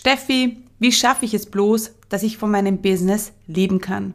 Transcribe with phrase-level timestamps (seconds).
[0.00, 4.14] Steffi, wie schaffe ich es bloß, dass ich von meinem Business leben kann?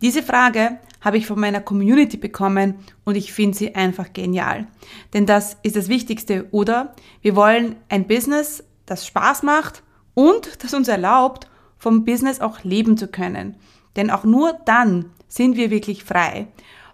[0.00, 4.68] Diese Frage habe ich von meiner Community bekommen und ich finde sie einfach genial.
[5.12, 6.94] Denn das ist das Wichtigste, oder?
[7.20, 9.82] Wir wollen ein Business, das Spaß macht
[10.14, 11.48] und das uns erlaubt,
[11.78, 13.56] vom Business auch leben zu können.
[13.96, 16.46] Denn auch nur dann sind wir wirklich frei.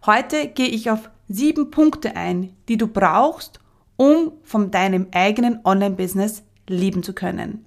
[0.06, 3.60] Heute gehe ich auf sieben Punkte ein, die du brauchst,
[3.98, 7.66] um von deinem eigenen Online-Business leben zu können.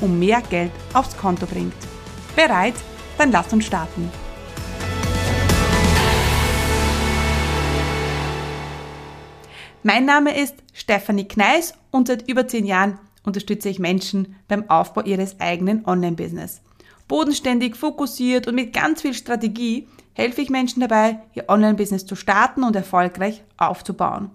[0.00, 1.74] und mehr Geld aufs Konto bringt.
[2.36, 2.74] Bereit?
[3.18, 4.10] Dann lass uns starten.
[9.82, 15.02] Mein Name ist Stefanie Kneis und seit über zehn Jahren unterstütze ich Menschen beim Aufbau
[15.02, 16.62] ihres eigenen Online-Business.
[17.06, 22.64] Bodenständig, fokussiert und mit ganz viel Strategie helfe ich Menschen dabei, ihr Online-Business zu starten
[22.64, 24.30] und erfolgreich aufzubauen.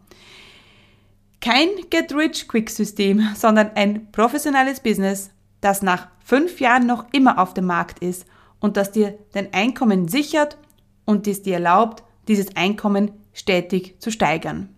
[1.42, 8.00] Kein Get-Rich-Quick-System, sondern ein professionelles Business, das nach fünf Jahren noch immer auf dem Markt
[8.00, 8.26] ist
[8.60, 10.58] und das dir dein Einkommen sichert
[11.06, 14.70] und es dir erlaubt, dieses Einkommen stetig zu steigern.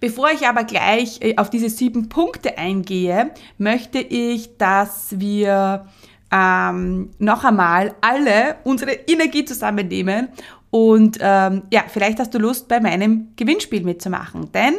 [0.00, 5.86] Bevor ich aber gleich äh, auf diese sieben Punkte eingehe, möchte ich, dass wir
[6.32, 10.28] ähm, noch einmal alle unsere Energie zusammennehmen
[10.70, 14.50] und ähm, ja, vielleicht hast du Lust, bei meinem Gewinnspiel mitzumachen.
[14.52, 14.74] Denn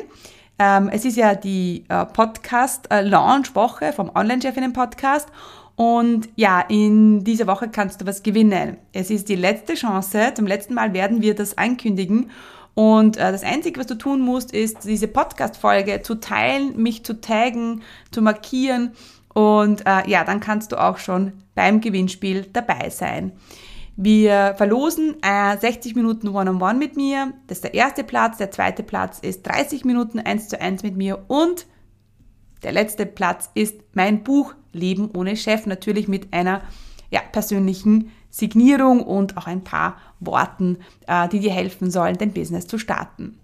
[0.59, 5.29] ähm, es ist ja die äh, Podcast-Launch-Woche äh, vom Online-Chefinnen-Podcast.
[5.75, 8.77] Und ja, in dieser Woche kannst du was gewinnen.
[8.91, 10.33] Es ist die letzte Chance.
[10.35, 12.29] Zum letzten Mal werden wir das ankündigen.
[12.75, 17.19] Und äh, das Einzige, was du tun musst, ist, diese Podcast-Folge zu teilen, mich zu
[17.19, 18.91] taggen, zu markieren.
[19.33, 23.31] Und äh, ja, dann kannst du auch schon beim Gewinnspiel dabei sein.
[23.95, 27.33] Wir verlosen äh, 60 Minuten One-on-One -on -One mit mir.
[27.47, 28.37] Das ist der erste Platz.
[28.37, 31.25] Der zweite Platz ist 30 Minuten 1 zu 1 mit mir.
[31.27, 31.67] Und
[32.63, 35.67] der letzte Platz ist mein Buch Leben ohne Chef.
[35.67, 36.61] Natürlich mit einer
[37.11, 42.65] ja, persönlichen Signierung und auch ein paar Worten, äh, die dir helfen sollen, dein Business
[42.65, 43.37] zu starten.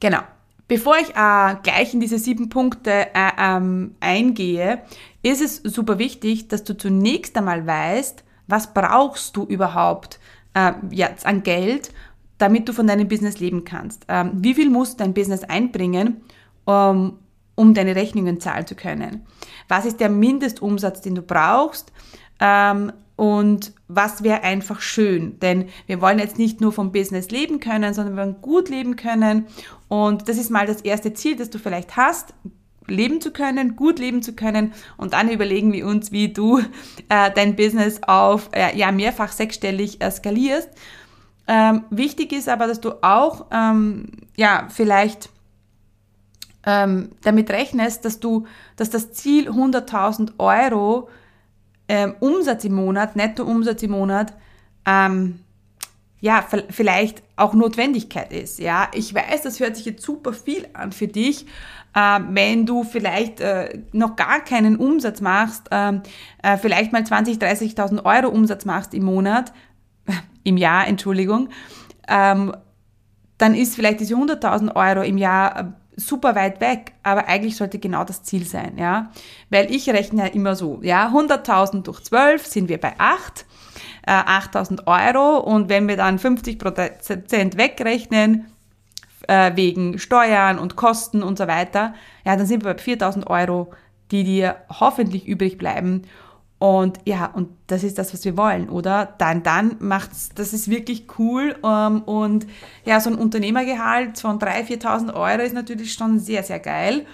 [0.00, 0.20] Genau.
[0.68, 4.82] Bevor ich äh, gleich in diese sieben Punkte äh, ähm, eingehe,
[5.22, 10.20] ist es super wichtig, dass du zunächst einmal weißt, was brauchst du überhaupt
[10.52, 11.90] äh, jetzt an Geld,
[12.36, 14.04] damit du von deinem Business leben kannst?
[14.08, 16.20] Ähm, wie viel muss dein Business einbringen,
[16.66, 17.18] um,
[17.54, 19.24] um deine Rechnungen zahlen zu können?
[19.68, 21.92] Was ist der Mindestumsatz, den du brauchst?
[22.40, 25.38] Ähm, und was wäre einfach schön?
[25.40, 28.96] Denn wir wollen jetzt nicht nur vom Business leben können, sondern wir wollen gut leben
[28.96, 29.46] können.
[29.88, 32.34] Und das ist mal das erste Ziel, das du vielleicht hast
[32.92, 36.58] leben zu können, gut leben zu können und dann überlegen wir uns, wie du
[37.08, 40.68] äh, dein Business auf äh, ja mehrfach sechsstellig äh, skalierst.
[41.48, 45.30] Ähm, wichtig ist aber, dass du auch ähm, ja vielleicht
[46.64, 51.08] ähm, damit rechnest, dass du, dass das Ziel 100.000 Euro
[51.88, 54.32] ähm, Umsatz im Monat, Nettoumsatz im Monat,
[54.86, 55.40] ähm,
[56.20, 58.60] ja, vielleicht auch Notwendigkeit ist.
[58.60, 61.46] Ja, ich weiß, das hört sich jetzt super viel an für dich,
[61.94, 66.00] äh, wenn du vielleicht äh, noch gar keinen Umsatz machst, äh,
[66.42, 69.52] äh, vielleicht mal 20, 30.000 Euro Umsatz machst im Monat,
[70.44, 71.48] im Jahr, Entschuldigung,
[72.08, 72.54] ähm,
[73.38, 75.64] dann ist vielleicht diese 100.000 Euro im Jahr äh,
[75.96, 79.10] super weit weg, aber eigentlich sollte genau das Ziel sein, ja,
[79.50, 83.44] weil ich rechne ja immer so, ja, 100.000 durch 12 sind wir bei 8,
[84.06, 85.38] äh, 8.000 Euro.
[85.38, 88.51] Und wenn wir dann 50 Prozent wegrechnen,
[89.28, 91.94] äh, wegen Steuern und Kosten und so weiter,
[92.24, 93.72] ja, dann sind wir bei 4000 Euro,
[94.10, 96.02] die dir hoffentlich übrig bleiben.
[96.58, 99.14] Und ja, und das ist das, was wir wollen, oder?
[99.18, 101.56] Dann, dann macht's, das ist wirklich cool.
[101.64, 102.46] Ähm, und
[102.84, 107.04] ja, so ein Unternehmergehalt von 3.000, 4.000 Euro ist natürlich schon sehr, sehr geil.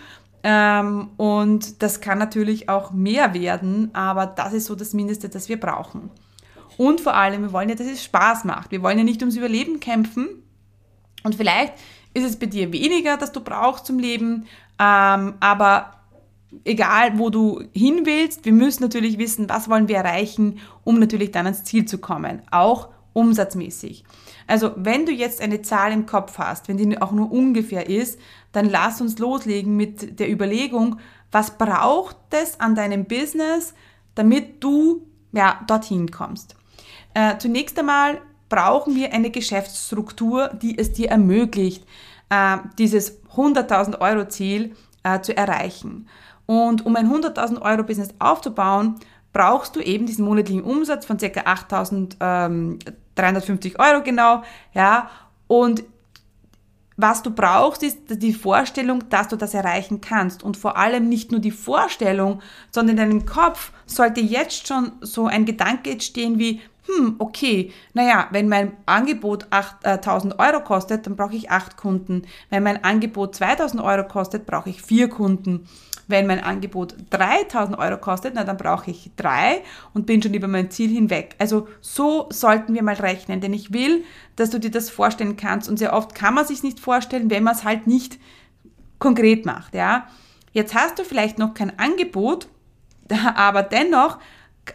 [0.43, 5.49] Ähm, und das kann natürlich auch mehr werden, aber das ist so das Mindeste, das
[5.49, 6.11] wir brauchen.
[6.77, 8.71] Und vor allem, wir wollen ja, dass es Spaß macht.
[8.71, 10.29] Wir wollen ja nicht ums Überleben kämpfen.
[11.25, 11.73] Und vielleicht
[12.15, 14.47] ist es bei dir weniger, das du brauchst zum Leben,
[14.79, 15.93] ähm, aber
[16.65, 21.31] egal, wo du hin willst, wir müssen natürlich wissen, was wollen wir erreichen, um natürlich
[21.31, 22.43] dann ans Ziel zu kommen.
[22.51, 24.05] Auch umsatzmäßig.
[24.47, 28.19] Also wenn du jetzt eine Zahl im Kopf hast, wenn die auch nur ungefähr ist,
[28.53, 30.99] dann lass uns loslegen mit der Überlegung,
[31.31, 33.75] was braucht es an deinem Business,
[34.15, 36.57] damit du ja, dorthin kommst.
[37.13, 41.85] Äh, zunächst einmal brauchen wir eine Geschäftsstruktur, die es dir ermöglicht,
[42.31, 46.09] äh, dieses 100.000 Euro Ziel äh, zu erreichen.
[46.47, 48.97] Und um ein 100.000 Euro Business aufzubauen,
[49.33, 51.27] brauchst du eben diesen monatlichen Umsatz von ca.
[51.27, 54.43] 8.350 ähm, Euro genau,
[54.73, 55.11] ja,
[55.47, 55.85] und
[57.01, 60.43] was du brauchst, ist die Vorstellung, dass du das erreichen kannst.
[60.43, 62.43] Und vor allem nicht nur die Vorstellung,
[62.73, 68.29] sondern in deinem Kopf sollte jetzt schon so ein Gedanke entstehen wie, hm, okay, naja,
[68.31, 72.23] wenn mein Angebot 8000 äh, Euro kostet, dann brauche ich acht Kunden.
[72.49, 75.69] Wenn mein Angebot 2000 Euro kostet, brauche ich vier Kunden.
[76.07, 79.61] Wenn mein Angebot 3000 Euro kostet, na, dann brauche ich drei
[79.93, 81.35] und bin schon über mein Ziel hinweg.
[81.39, 84.05] Also so sollten wir mal rechnen, denn ich will,
[84.37, 85.69] dass du dir das vorstellen kannst.
[85.69, 88.19] Und sehr oft kann man sich nicht vorstellen, wenn man es halt nicht
[88.99, 90.07] konkret macht, ja.
[90.53, 92.49] Jetzt hast du vielleicht noch kein Angebot,
[93.35, 94.19] aber dennoch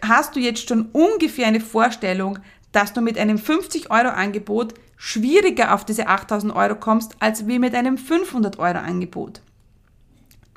[0.02, 2.40] hast du jetzt schon ungefähr eine Vorstellung,
[2.72, 7.60] dass du mit einem 50 Euro Angebot schwieriger auf diese 8000 Euro kommst, als wie
[7.60, 9.42] mit einem 500 Euro Angebot.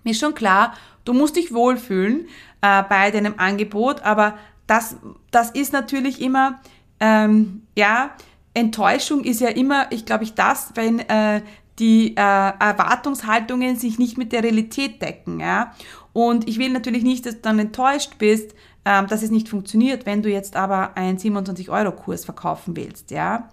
[0.04, 0.74] Mir ist schon klar,
[1.04, 2.28] du musst dich wohlfühlen
[2.62, 4.96] äh, bei deinem Angebot, aber das,
[5.30, 6.60] das ist natürlich immer,
[7.00, 8.10] ähm, ja,
[8.54, 11.42] Enttäuschung ist ja immer, ich glaube ich, das, wenn äh,
[11.78, 15.40] die äh, Erwartungshaltungen sich nicht mit der Realität decken.
[15.40, 15.74] Ja?
[16.12, 18.54] Und ich will natürlich nicht, dass du dann enttäuscht bist,
[18.86, 23.10] ähm, dass es nicht funktioniert, wenn du jetzt aber einen 27-Euro-Kurs verkaufen willst.
[23.10, 23.50] Ja?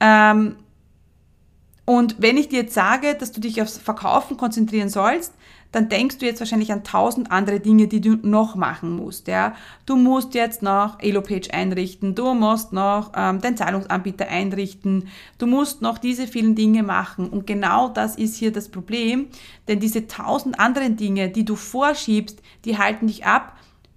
[0.00, 0.56] Ähm,
[1.84, 5.34] und wenn ich dir jetzt sage, dass du dich aufs Verkaufen konzentrieren sollst,
[5.72, 9.28] dann denkst du jetzt wahrscheinlich an tausend andere Dinge, die du noch machen musst.
[9.28, 9.54] Ja?
[9.84, 15.82] Du musst jetzt noch Elopage einrichten, du musst noch ähm, den Zahlungsanbieter einrichten, du musst
[15.82, 17.28] noch diese vielen Dinge machen.
[17.28, 19.28] Und genau das ist hier das Problem,
[19.68, 23.56] denn diese tausend anderen Dinge, die du vorschiebst, die halten dich ab,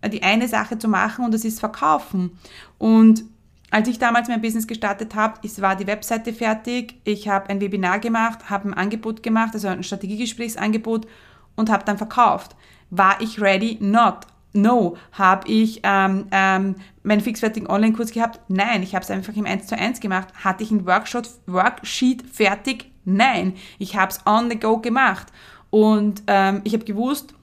[0.10, 2.38] die eine Sache zu machen und das ist Verkaufen.
[2.78, 3.24] Und
[3.72, 8.00] als ich damals mein Business gestartet habe, war die Webseite fertig, ich habe ein Webinar
[8.00, 11.07] gemacht, habe ein Angebot gemacht, also ein Strategiegesprächsangebot
[11.56, 12.56] und habe dann verkauft.
[12.90, 13.78] War ich ready?
[13.81, 14.28] Not.
[14.54, 14.96] No.
[15.12, 18.40] Habe ich ähm, ähm, meinen fixfertigen Online-Kurs gehabt?
[18.48, 18.84] Nein.
[18.84, 20.30] Ich habe es einfach im 1 zu 1 gemacht.
[20.44, 22.92] Hatte ich ein Workshop, Worksheet fertig?
[23.04, 23.56] Nein.
[23.78, 25.28] Ich habe es on the go gemacht.
[25.69, 27.34] Und ähm, ich habe gewusst,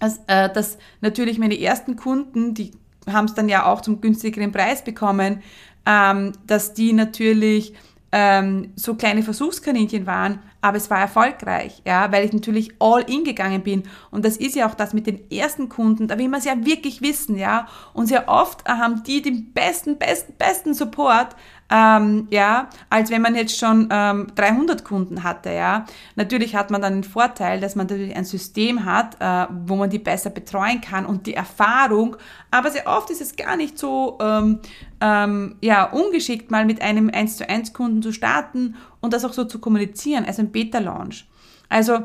[0.00, 2.72] dass, äh, dass natürlich meine ersten Kunden, die
[3.06, 5.42] haben es dann ja auch zum günstigeren Preis bekommen,
[5.86, 7.74] ähm, dass die natürlich
[8.12, 13.24] ähm, so kleine Versuchskaninchen waren, aber es war erfolgreich, ja, weil ich natürlich all in
[13.24, 13.84] gegangen bin.
[14.10, 16.64] Und das ist ja auch das mit den ersten Kunden, da will man es ja
[16.64, 17.68] wirklich wissen, ja.
[17.92, 21.36] Und sehr oft haben die den besten, besten, besten Support,
[21.70, 25.86] ähm, ja, als wenn man jetzt schon ähm, 300 Kunden hatte, ja.
[26.16, 29.88] Natürlich hat man dann den Vorteil, dass man natürlich ein System hat, äh, wo man
[29.88, 32.16] die besser betreuen kann und die Erfahrung,
[32.50, 34.58] aber sehr oft ist es gar nicht so, ähm,
[35.00, 39.32] ähm, ja, ungeschickt mal mit einem 1 zu 1 Kunden zu starten und das auch
[39.32, 41.28] so zu kommunizieren, also ein Beta-Launch.
[41.68, 42.00] Also,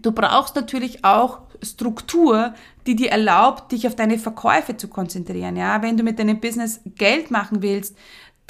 [0.00, 2.54] du brauchst natürlich auch Struktur,
[2.86, 5.56] die dir erlaubt, dich auf deine Verkäufe zu konzentrieren.
[5.56, 7.96] Ja, wenn du mit deinem Business Geld machen willst,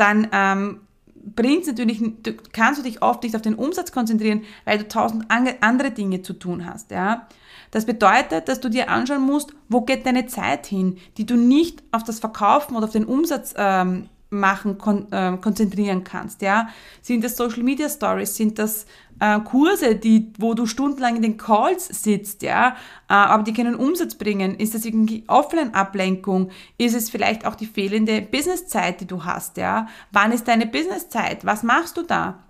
[0.00, 0.80] dann ähm,
[1.14, 5.26] bringt natürlich, du, kannst du dich oft nicht auf den Umsatz konzentrieren, weil du tausend
[5.28, 7.26] andere Dinge zu tun hast, ja.
[7.70, 11.84] Das bedeutet, dass du dir anschauen musst, wo geht deine Zeit hin, die du nicht
[11.92, 16.68] auf das Verkaufen oder auf den Umsatz ähm, machen, kon äh, konzentrieren kannst, ja.
[17.02, 18.86] Sind das Social Media Stories, sind das
[19.18, 22.76] äh, Kurse, die, wo du stundenlang in den Calls sitzt, ja,
[23.08, 24.54] äh, aber die keinen Umsatz bringen?
[24.56, 26.50] Ist das irgendwie Offline-Ablenkung?
[26.78, 29.88] Ist es vielleicht auch die fehlende Businesszeit, die du hast, ja?
[30.12, 31.44] Wann ist deine Businesszeit?
[31.44, 32.44] Was machst du da?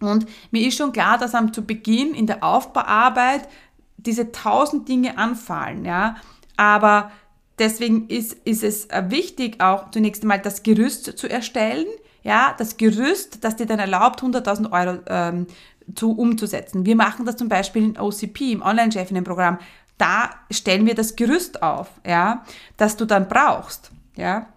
[0.00, 3.48] Und mir ist schon klar, dass am zu Beginn in der Aufbauarbeit
[3.96, 6.16] diese tausend Dinge anfallen, ja,
[6.56, 7.10] aber
[7.58, 11.86] deswegen ist, ist es wichtig, auch zunächst einmal das Gerüst zu erstellen,
[12.22, 15.46] ja, das Gerüst, das dir dann erlaubt, 100.000 Euro ähm,
[15.94, 16.84] zu umzusetzen.
[16.84, 19.58] Wir machen das zum Beispiel in OCP, im Online-Chefinnen-Programm.
[19.96, 22.44] Da stellen wir das Gerüst auf, ja,
[22.76, 24.48] das du dann brauchst, ja.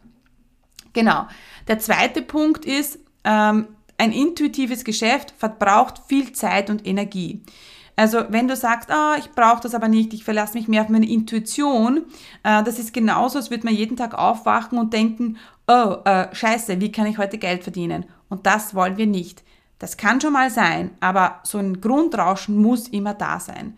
[0.94, 1.28] Genau.
[1.68, 3.68] Der zweite Punkt ist, ähm,
[4.00, 7.44] ein intuitives Geschäft verbraucht viel Zeit und Energie.
[8.00, 10.88] Also wenn du sagst, ah, ich brauche das aber nicht, ich verlasse mich mehr auf
[10.88, 12.06] meine Intuition,
[12.44, 15.36] äh, das ist genauso, als würde man jeden Tag aufwachen und denken,
[15.68, 18.06] oh, äh, scheiße, wie kann ich heute Geld verdienen?
[18.30, 19.44] Und das wollen wir nicht.
[19.80, 23.78] Das kann schon mal sein, aber so ein Grundrauschen muss immer da sein.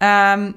[0.00, 0.56] Ähm,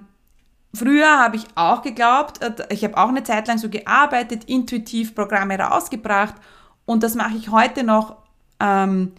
[0.73, 5.13] früher habe ich auch geglaubt, äh, ich habe auch eine Zeit lang so gearbeitet, intuitiv
[5.13, 6.33] Programme rausgebracht
[6.87, 8.15] Und das mache ich heute noch
[8.59, 9.11] ähm,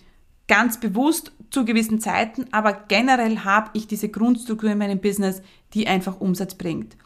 [0.48, 5.42] ganz bewusst zu gewissen Zeiten, aber generell habe ich diese Grundstruktur in meinem Business,
[5.74, 6.96] die einfach Umsatz bringt.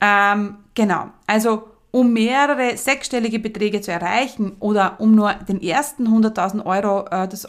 [0.00, 6.64] Ähm, genau, also um mehrere sechsstellige Beträge zu erreichen oder um nur den ersten 100.000
[6.64, 7.46] Euro, äh, das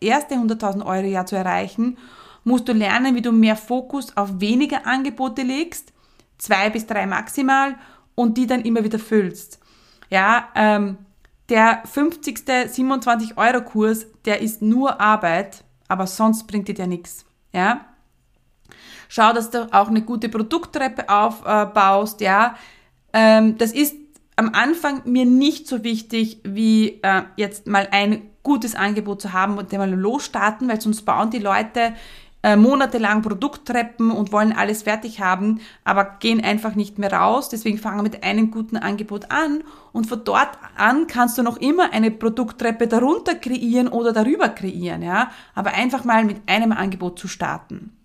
[0.00, 1.98] erste 100.000 Euro Jahr zu erreichen,
[2.44, 5.92] musst du lernen, wie du mehr Fokus auf weniger Angebote legst,
[6.38, 7.76] zwei bis drei maximal,
[8.14, 9.58] und die dann immer wieder füllst.
[10.10, 10.98] Ja, ähm,
[11.52, 12.44] der 50.
[12.68, 17.26] 27 Euro Kurs, der ist nur Arbeit, aber sonst bringt dir der nichts.
[17.52, 17.84] Ja?
[19.08, 22.22] Schau, dass du auch eine gute Produkttreppe aufbaust.
[22.22, 22.56] Ja?
[23.12, 23.94] Ähm, das ist
[24.36, 29.58] am Anfang mir nicht so wichtig, wie äh, jetzt mal ein gutes Angebot zu haben
[29.58, 31.92] und mal losstarten, weil sonst bauen die Leute
[32.42, 37.48] äh, monatelang Produkttreppen und wollen alles fertig haben, aber gehen einfach nicht mehr raus.
[37.48, 41.92] Deswegen fangen mit einem guten Angebot an und von dort an kannst du noch immer
[41.92, 45.30] eine Produkttreppe darunter kreieren oder darüber kreieren, ja.
[45.54, 47.96] Aber einfach mal mit einem Angebot zu starten.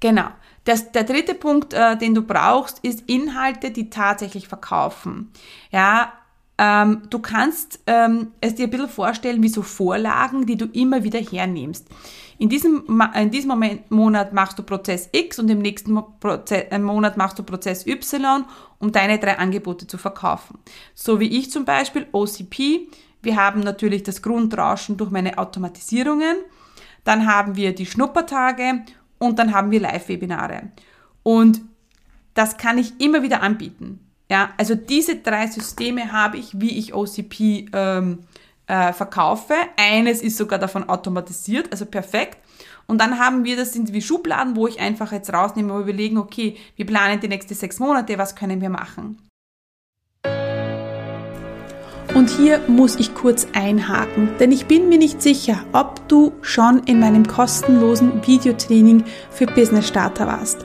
[0.00, 0.26] Genau.
[0.64, 5.32] Das, der dritte Punkt, äh, den du brauchst, ist Inhalte, die tatsächlich verkaufen.
[5.70, 6.12] Ja,
[6.62, 11.02] ähm, du kannst ähm, es dir ein bisschen vorstellen wie so Vorlagen, die du immer
[11.02, 11.88] wieder hernimmst.
[12.36, 16.78] In diesem, in diesem Moment, Monat machst du Prozess X und im nächsten Prozess, äh,
[16.78, 18.44] Monat machst du Prozess Y,
[18.78, 20.58] um deine drei Angebote zu verkaufen.
[20.94, 22.88] So wie ich zum Beispiel OCP.
[23.22, 26.36] Wir haben natürlich das Grundrauschen durch meine Automatisierungen.
[27.04, 28.84] Dann haben wir die Schnuppertage
[29.18, 30.72] und dann haben wir Live-Webinare.
[31.22, 31.62] Und
[32.34, 34.09] das kann ich immer wieder anbieten.
[34.30, 38.20] Ja, also diese drei Systeme habe ich, wie ich OCP ähm,
[38.68, 39.54] äh, verkaufe.
[39.76, 42.38] Eines ist sogar davon automatisiert, also perfekt.
[42.86, 46.16] Und dann haben wir, das sind wie Schubladen, wo ich einfach jetzt rausnehme und überlegen,
[46.16, 49.18] okay, wir planen die nächsten sechs Monate, was können wir machen?
[52.14, 56.84] Und hier muss ich kurz einhaken, denn ich bin mir nicht sicher, ob du schon
[56.84, 60.64] in meinem kostenlosen Videotraining für Business Starter warst.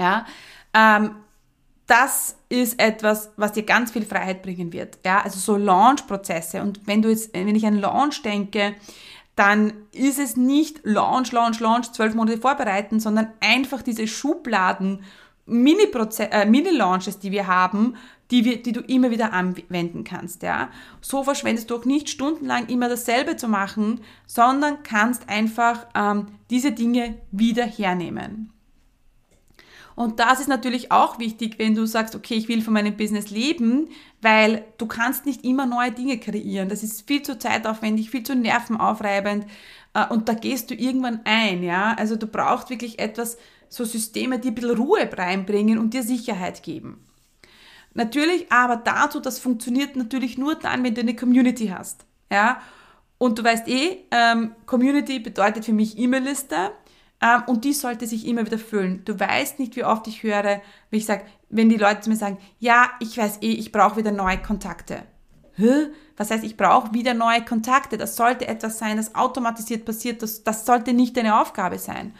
[0.00, 0.26] Ja,
[0.74, 1.16] ähm,
[1.86, 4.98] das ist etwas, was dir ganz viel Freiheit bringen wird.
[5.04, 6.62] Ja, also so Launch-Prozesse.
[6.62, 8.76] Und wenn du jetzt, wenn ich an Launch denke,
[9.34, 15.02] dann ist es nicht Launch, Launch, Launch, zwölf Monate vorbereiten, sondern einfach diese Schubladen,
[15.46, 16.70] Mini-Launches, äh, Mini
[17.22, 17.96] die wir haben,
[18.30, 20.42] die, wir, die du immer wieder anwenden kannst.
[20.42, 20.70] Ja?
[21.00, 26.70] So verschwendest du auch nicht stundenlang immer dasselbe zu machen, sondern kannst einfach ähm, diese
[26.70, 28.52] Dinge wieder hernehmen.
[30.00, 33.28] Und das ist natürlich auch wichtig, wenn du sagst, okay, ich will von meinem Business
[33.28, 33.90] leben,
[34.22, 36.70] weil du kannst nicht immer neue Dinge kreieren.
[36.70, 39.44] Das ist viel zu zeitaufwendig, viel zu nervenaufreibend
[39.92, 41.92] äh, und da gehst du irgendwann ein, ja.
[41.98, 43.36] Also du brauchst wirklich etwas,
[43.68, 47.04] so Systeme, die ein bisschen Ruhe reinbringen und dir Sicherheit geben.
[47.92, 52.62] Natürlich, aber dazu, das funktioniert natürlich nur dann, wenn du eine Community hast, ja.
[53.18, 56.70] Und du weißt eh, ähm, Community bedeutet für mich E-Mail-Liste.
[57.22, 59.04] Ähm, und die sollte sich immer wieder füllen.
[59.04, 62.16] Du weißt nicht, wie oft ich höre, wie ich sage, wenn die Leute zu mir
[62.16, 65.02] sagen, ja, ich weiß eh, ich brauche wieder neue Kontakte.
[65.54, 65.88] Hä?
[66.16, 67.98] Was heißt, ich brauche wieder neue Kontakte?
[67.98, 70.22] Das sollte etwas sein, das automatisiert passiert.
[70.22, 72.14] Das, das sollte nicht deine Aufgabe sein.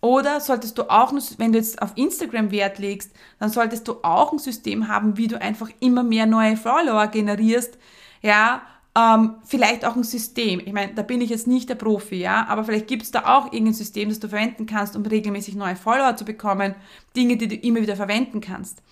[0.00, 4.32] Oder solltest du auch, wenn du jetzt auf Instagram Wert legst, dann solltest du auch
[4.32, 7.78] ein System haben, wie du einfach immer mehr neue Follower generierst,
[8.20, 8.62] ja,
[8.96, 10.60] ähm, vielleicht auch ein System.
[10.64, 13.36] Ich meine, da bin ich jetzt nicht der Profi, ja, aber vielleicht gibt es da
[13.36, 16.74] auch irgendein System, das du verwenden kannst, um regelmäßig neue Follower zu bekommen,
[17.14, 18.82] Dinge, die du immer wieder verwenden kannst.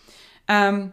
[0.46, 0.92] Ähm,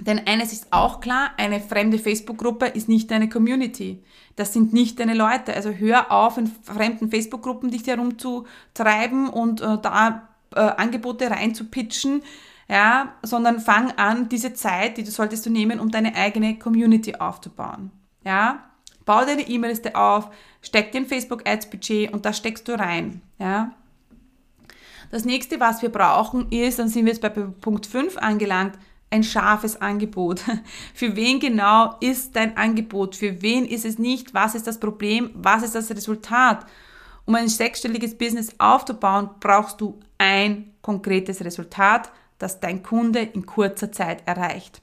[0.00, 4.02] denn eines ist auch klar, eine fremde Facebook-Gruppe ist nicht deine Community.
[4.34, 5.54] Das sind nicht deine Leute.
[5.54, 12.22] Also hör auf, in fremden Facebook-Gruppen dich herumzutreiben und äh, da äh, Angebote reinzupitchen.
[12.68, 17.14] ja, sondern fang an, diese Zeit, die du solltest du nehmen, um deine eigene Community
[17.14, 17.90] aufzubauen,
[18.24, 18.70] ja.
[19.04, 20.30] Bau deine E-Mail-Liste auf,
[20.62, 23.72] steck dir ein Facebook-Ads-Budget und da steckst du rein, ja.
[25.10, 28.78] Das nächste, was wir brauchen, ist, dann sind wir jetzt bei Punkt 5 angelangt,
[29.10, 30.40] ein scharfes Angebot.
[30.94, 33.14] Für wen genau ist dein Angebot?
[33.14, 34.34] Für wen ist es nicht?
[34.34, 35.30] Was ist das Problem?
[35.34, 36.66] Was ist das Resultat?
[37.26, 43.92] Um ein sechsstelliges Business aufzubauen, brauchst du ein konkretes Resultat, das dein Kunde in kurzer
[43.92, 44.82] Zeit erreicht.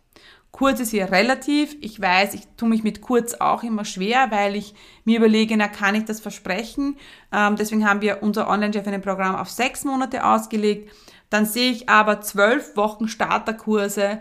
[0.51, 1.75] Kurz ist hier relativ.
[1.81, 4.73] Ich weiß, ich tue mich mit kurz auch immer schwer, weil ich
[5.05, 6.97] mir überlege, na, kann ich das versprechen?
[7.31, 10.91] Ähm, deswegen haben wir unser Online-Chef-Programm auf sechs Monate ausgelegt.
[11.29, 14.19] Dann sehe ich aber zwölf Wochen Starterkurse.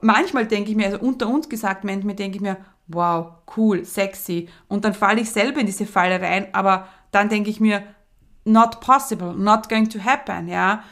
[0.00, 2.56] Manchmal denke ich mir, also unter uns gesagt, manchmal denke ich mir,
[2.88, 4.48] wow, cool, sexy.
[4.68, 7.82] Und dann falle ich selber in diese Falle rein, aber dann denke ich mir,
[8.44, 10.82] not possible, not going to happen, ja.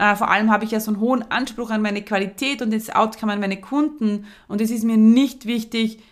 [0.00, 2.88] Äh, vor allem habe ich ja so einen hohen Anspruch an meine Qualität und das
[2.88, 6.02] Outcome an meine Kunden und es ist mir nicht wichtig,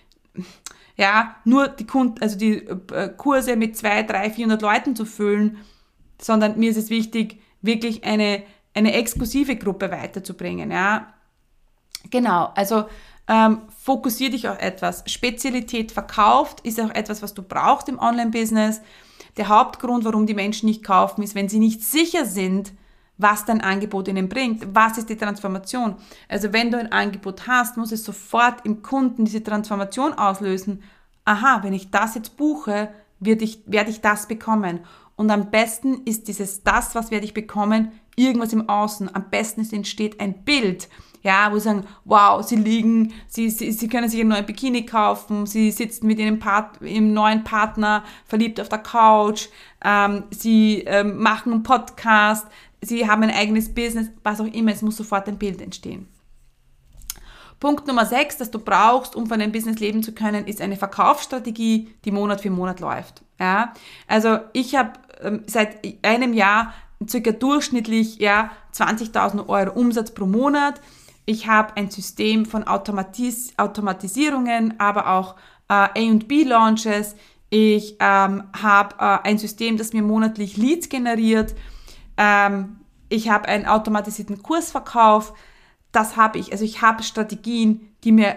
[0.98, 5.56] ja, nur die Kunden, also die äh, Kurse mit zwei, drei, 400 Leuten zu füllen,
[6.20, 8.42] sondern mir ist es wichtig, wirklich eine,
[8.74, 11.14] eine exklusive Gruppe weiterzubringen, ja.
[12.10, 12.84] Genau, also
[13.26, 15.02] ähm, fokussier dich auf etwas.
[15.06, 18.82] Spezialität verkauft ist auch etwas, was du brauchst im Online-Business.
[19.38, 22.72] Der Hauptgrund, warum die Menschen nicht kaufen, ist, wenn sie nicht sicher sind,
[23.18, 24.74] was dein Angebot ihnen bringt.
[24.74, 25.96] Was ist die Transformation?
[26.28, 30.82] Also wenn du ein Angebot hast, muss es sofort im Kunden diese Transformation auslösen.
[31.24, 32.88] Aha, wenn ich das jetzt buche,
[33.20, 34.80] werde ich, werde ich das bekommen.
[35.16, 39.14] Und am besten ist dieses das, was werde ich bekommen, irgendwas im Außen.
[39.14, 40.88] Am besten ist, entsteht ein Bild.
[41.22, 44.86] Ja, wo sie sagen, wow, sie liegen, sie, sie, sie können sich einen neuen Bikini
[44.86, 49.48] kaufen, sie sitzen mit ihrem, Part, ihrem neuen Partner verliebt auf der Couch,
[49.84, 52.46] ähm, sie ähm, machen einen Podcast,
[52.80, 56.08] sie haben ein eigenes Business, was auch immer, es muss sofort ein Bild entstehen.
[57.60, 60.76] Punkt Nummer 6, das du brauchst, um von deinem Business leben zu können, ist eine
[60.76, 63.22] Verkaufsstrategie, die Monat für Monat läuft.
[63.40, 63.74] Ja?
[64.06, 66.72] Also ich habe ähm, seit einem Jahr
[67.06, 70.80] circa durchschnittlich ja, 20.000 Euro Umsatz pro Monat.
[71.26, 75.34] Ich habe ein System von Automatis Automatisierungen, aber auch
[75.68, 77.16] äh, A&B-Launches.
[77.50, 81.54] Ich ähm, habe äh, ein System, das mir monatlich Leads generiert.
[82.18, 85.32] Ähm, ich habe einen automatisierten Kursverkauf.
[85.92, 86.52] Das habe ich.
[86.52, 88.36] Also ich habe Strategien, die mir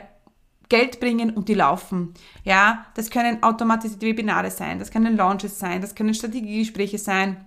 [0.69, 2.13] Geld bringen und die laufen.
[2.45, 7.45] Ja, das können automatisierte Webinare sein, das können Launches sein, das können Strategiegespräche sein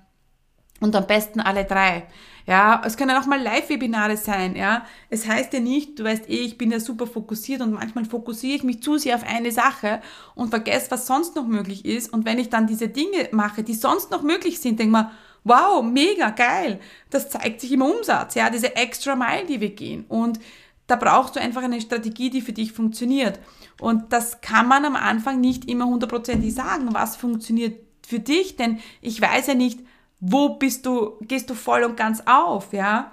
[0.80, 2.06] und am besten alle drei.
[2.46, 4.84] Ja, es können auch mal Live-Webinare sein, ja.
[5.08, 8.56] Es heißt ja nicht, du weißt eh, ich bin ja super fokussiert und manchmal fokussiere
[8.56, 10.02] ich mich zu sehr auf eine Sache
[10.34, 12.12] und vergesse, was sonst noch möglich ist.
[12.12, 15.10] Und wenn ich dann diese Dinge mache, die sonst noch möglich sind, denke mal,
[15.44, 16.80] wow, mega geil.
[17.10, 20.04] Das zeigt sich im Umsatz, ja, diese extra Mile, die wir gehen.
[20.08, 20.40] Und
[20.86, 23.38] da brauchst du einfach eine Strategie, die für dich funktioniert.
[23.80, 28.80] Und das kann man am Anfang nicht immer hundertprozentig sagen, was funktioniert für dich, denn
[29.00, 29.80] ich weiß ja nicht,
[30.20, 33.12] wo bist du, gehst du voll und ganz auf, ja?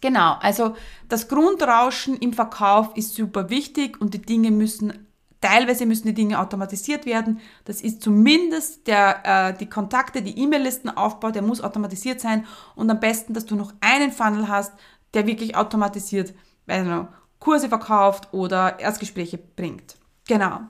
[0.00, 0.74] Genau, also
[1.08, 5.06] das Grundrauschen im Verkauf ist super wichtig und die Dinge müssen
[5.42, 7.40] Teilweise müssen die Dinge automatisiert werden.
[7.64, 12.46] Das ist zumindest der, äh, die Kontakte, die E-Mail-Listenaufbau, der muss automatisiert sein.
[12.76, 14.72] Und am besten, dass du noch einen Funnel hast,
[15.14, 16.32] der wirklich automatisiert
[16.68, 17.08] also,
[17.40, 19.96] Kurse verkauft oder Erstgespräche bringt.
[20.28, 20.60] Genau.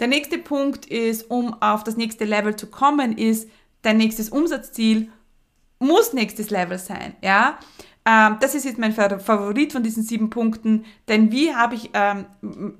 [0.00, 3.48] Der nächste Punkt ist, um auf das nächste Level zu kommen, ist,
[3.82, 5.10] dein nächstes Umsatzziel
[5.78, 7.14] muss nächstes Level sein.
[7.22, 7.58] Ja,
[8.04, 12.26] ähm, das ist jetzt mein Favorit von diesen sieben Punkten, denn wie habe ich ähm,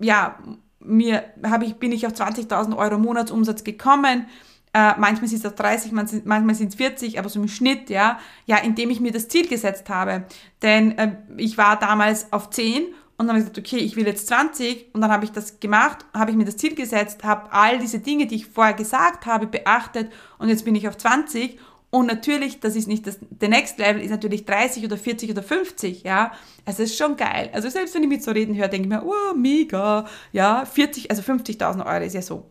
[0.00, 0.38] ja
[0.80, 4.26] mir habe ich, bin ich auf 20.000 Euro Monatsumsatz gekommen.
[4.72, 8.20] Äh, manchmal sind es auf 30, manchmal sind es 40, aber so im Schnitt, ja,
[8.46, 10.24] ja, indem ich mir das Ziel gesetzt habe.
[10.62, 12.84] Denn äh, ich war damals auf 10
[13.20, 15.58] und dann habe ich gesagt, okay, ich will jetzt 20 und dann habe ich das
[15.58, 19.26] gemacht, habe ich mir das Ziel gesetzt, habe all diese Dinge, die ich vorher gesagt
[19.26, 21.58] habe, beachtet und jetzt bin ich auf 20
[21.90, 25.42] und natürlich, das ist nicht das, der Next Level ist natürlich 30 oder 40 oder
[25.42, 26.32] 50, ja.
[26.64, 27.50] Also es ist schon geil.
[27.52, 31.10] Also selbst wenn ich mit so reden höre, denke ich mir, oh, mega, ja, 40,
[31.10, 32.46] also 50.000 Euro ist ja so,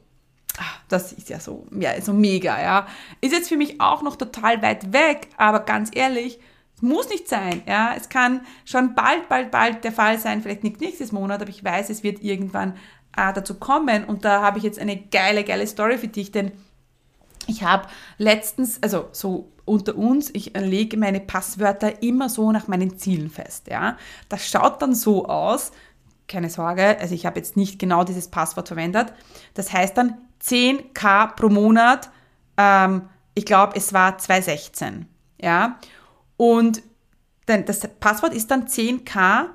[0.57, 2.87] ach, das ist ja so, ja, so mega, ja.
[3.21, 6.39] Ist jetzt für mich auch noch total weit weg, aber ganz ehrlich,
[6.81, 7.93] muss nicht sein, ja.
[7.95, 11.63] Es kann schon bald, bald, bald der Fall sein, vielleicht nicht nächstes Monat, aber ich
[11.63, 12.73] weiß, es wird irgendwann
[13.15, 16.51] äh, dazu kommen und da habe ich jetzt eine geile, geile Story für dich, denn
[17.49, 22.97] ich habe letztens, also so unter uns, ich lege meine Passwörter immer so nach meinen
[22.97, 23.67] Zielen fest.
[23.69, 23.97] Ja,
[24.29, 25.71] das schaut dann so aus.
[26.27, 29.13] Keine Sorge, also ich habe jetzt nicht genau dieses Passwort verwendet.
[29.55, 32.09] Das heißt dann 10k pro Monat.
[32.57, 35.07] Ähm, ich glaube, es war 2016.
[35.41, 35.79] Ja,
[36.37, 36.81] und
[37.47, 39.47] denn das Passwort ist dann 10k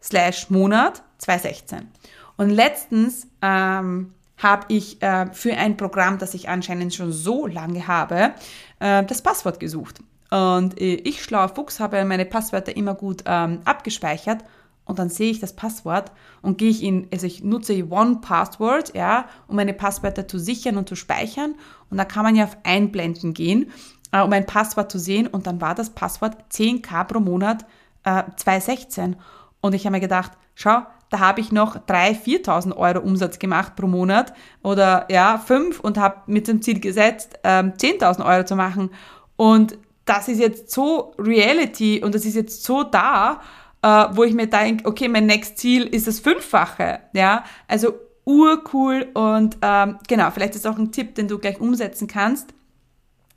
[0.00, 1.88] slash Monat 2016.
[2.36, 7.86] Und letztens ähm, habe ich äh, für ein Programm, das ich anscheinend schon so lange
[7.86, 8.32] habe,
[8.80, 10.00] äh, das Passwort gesucht.
[10.30, 14.44] Und äh, ich, schlauer Fuchs, habe meine Passwörter immer gut ähm, abgespeichert
[14.84, 16.10] und dann sehe ich das Passwort
[16.42, 20.76] und gehe ich in, also ich nutze One Password, ja, um meine Passwörter zu sichern
[20.76, 21.54] und zu speichern.
[21.90, 23.70] Und da kann man ja auf Einblenden gehen,
[24.10, 25.28] äh, um ein Passwort zu sehen.
[25.28, 27.64] Und dann war das Passwort 10k pro Monat
[28.04, 29.16] äh, 2016.
[29.60, 33.76] Und ich habe mir gedacht, schau, da habe ich noch 3.000, 4.000 Euro Umsatz gemacht
[33.76, 38.56] pro Monat oder ja, 5 und habe mit dem Ziel gesetzt, ähm, 10.000 Euro zu
[38.56, 38.90] machen.
[39.36, 43.42] Und das ist jetzt so Reality und das ist jetzt so da,
[43.82, 47.00] äh, wo ich mir denke, okay, mein nächstes Ziel ist das Fünffache.
[47.12, 47.92] Ja, also
[48.24, 52.54] urcool und ähm, genau, vielleicht ist auch ein Tipp, den du gleich umsetzen kannst.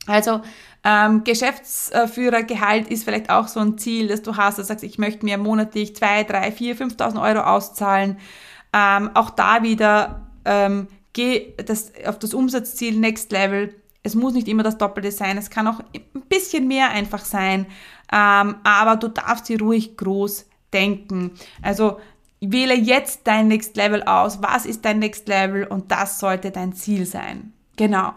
[0.07, 0.41] Also
[0.83, 4.97] ähm, Geschäftsführergehalt ist vielleicht auch so ein Ziel, das du hast, dass du sagst, ich
[4.97, 8.17] möchte mir monatlich 2, 3, 4, 5.000 Euro auszahlen.
[8.71, 13.73] Ähm, auch da wieder ähm, geh das, auf das Umsatzziel Next Level.
[14.03, 17.65] Es muss nicht immer das Doppelte sein, es kann auch ein bisschen mehr einfach sein,
[18.13, 21.31] ähm, aber du darfst dir ruhig groß denken.
[21.63, 21.99] Also
[22.41, 24.43] wähle jetzt dein Next Level aus.
[24.43, 25.65] Was ist dein Next Level?
[25.65, 27.53] Und das sollte dein Ziel sein.
[27.77, 28.13] Genau.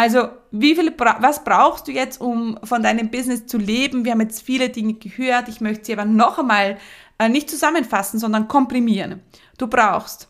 [0.00, 4.06] Also, wie viel, was brauchst du jetzt, um von deinem Business zu leben?
[4.06, 5.46] Wir haben jetzt viele Dinge gehört.
[5.50, 6.78] Ich möchte sie aber noch einmal
[7.18, 9.20] äh, nicht zusammenfassen, sondern komprimieren.
[9.58, 10.28] Du brauchst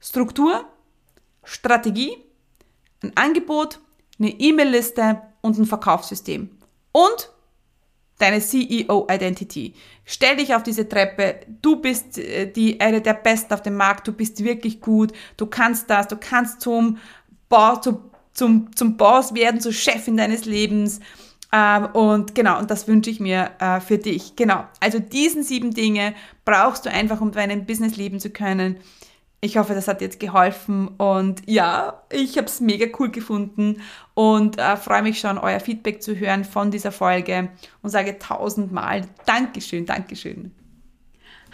[0.00, 0.64] Struktur,
[1.42, 2.16] Strategie,
[3.02, 3.78] ein Angebot,
[4.18, 6.48] eine E-Mail-Liste und ein Verkaufssystem.
[6.92, 7.30] Und
[8.16, 9.74] deine CEO-Identity.
[10.06, 11.40] Stell dich auf diese Treppe.
[11.60, 14.08] Du bist äh, die, eine der Besten auf dem Markt.
[14.08, 15.12] Du bist wirklich gut.
[15.36, 16.08] Du kannst das.
[16.08, 16.96] Du kannst zum
[17.50, 21.00] Boss, zu zum, zum Boss werden, zur Chefin deines Lebens.
[21.52, 24.36] Ähm, und genau, und das wünsche ich mir äh, für dich.
[24.36, 24.64] Genau.
[24.80, 28.76] Also diesen sieben Dinge brauchst du einfach, um dein Business leben zu können.
[29.40, 33.82] Ich hoffe, das hat jetzt geholfen und ja, ich habe es mega cool gefunden
[34.14, 37.50] und äh, freue mich schon, euer Feedback zu hören von dieser Folge
[37.82, 40.63] und sage tausendmal Dankeschön, Dankeschön.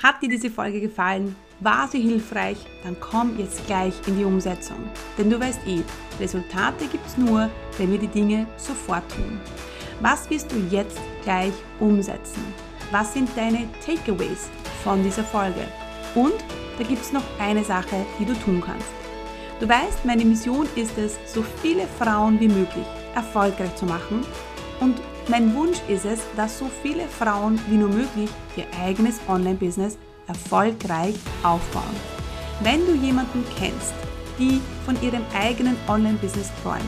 [0.02, 1.36] Hat dir diese Folge gefallen?
[1.60, 2.56] War sie hilfreich?
[2.84, 4.78] Dann komm jetzt gleich in die Umsetzung.
[5.18, 5.82] Denn du weißt eh,
[6.18, 9.38] Resultate gibt es nur, wenn wir die Dinge sofort tun.
[10.00, 12.42] Was wirst du jetzt gleich umsetzen?
[12.90, 14.48] Was sind deine Takeaways
[14.82, 15.68] von dieser Folge?
[16.14, 16.32] Und
[16.78, 18.88] da gibt es noch eine Sache, die du tun kannst.
[19.60, 24.24] Du weißt, meine Mission ist es, so viele Frauen wie möglich erfolgreich zu machen.
[24.80, 24.96] Und
[25.30, 31.14] mein Wunsch ist es, dass so viele Frauen wie nur möglich ihr eigenes Online-Business erfolgreich
[31.44, 31.96] aufbauen.
[32.62, 33.94] Wenn du jemanden kennst,
[34.38, 36.82] die von ihrem eigenen Online-Business träumt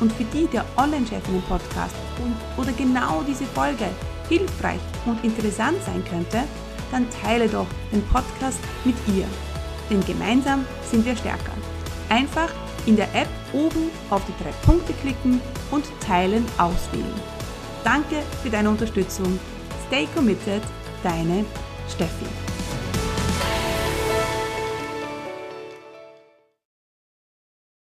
[0.00, 1.94] und für die der Online-Chefinnen-Podcast
[2.56, 3.86] oder genau diese Folge
[4.28, 6.44] hilfreich und interessant sein könnte,
[6.92, 9.26] dann teile doch den Podcast mit ihr.
[9.90, 11.52] Denn gemeinsam sind wir stärker.
[12.08, 12.50] Einfach
[12.86, 15.40] in der App oben auf die drei Punkte klicken
[15.72, 17.39] und Teilen auswählen.
[17.84, 19.38] Danke für deine Unterstützung.
[19.88, 20.62] Stay committed,
[21.02, 21.44] deine
[21.88, 22.26] Steffi.